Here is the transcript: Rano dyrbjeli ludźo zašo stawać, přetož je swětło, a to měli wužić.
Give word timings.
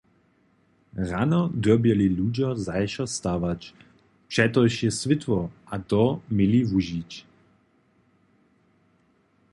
Rano 1.09 1.41
dyrbjeli 1.53 2.09
ludźo 2.09 2.55
zašo 2.55 3.07
stawać, 3.07 3.73
přetož 4.27 4.83
je 4.83 4.89
swětło, 4.99 5.41
a 5.65 5.75
to 5.89 6.01
měli 6.35 6.59
wužić. 6.69 7.11